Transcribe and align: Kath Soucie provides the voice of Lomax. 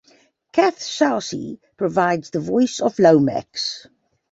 Kath 0.51 0.79
Soucie 0.81 1.59
provides 1.77 2.31
the 2.31 2.39
voice 2.39 2.79
of 2.79 2.97
Lomax. 2.97 3.85